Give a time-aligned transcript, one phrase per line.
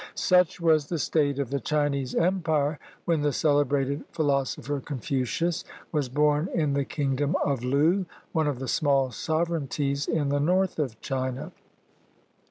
[0.15, 6.09] Such was the state of the Chinese Empire when the celebrated philos opher Confucius was
[6.09, 10.99] born in the Kingdom of Lu, one of the small sovereignties in the north of
[11.01, 11.51] China.